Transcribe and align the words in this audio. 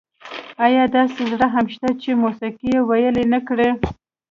ایا 0.65 0.83
داسې 0.95 1.21
زړه 1.31 1.47
هم 1.55 1.65
شته 1.73 1.89
چې 2.01 2.09
موسيقي 2.23 2.67
یې 2.75 2.81
ویلي 2.89 3.25
نه 3.33 3.39
کړي؟ 3.47 3.69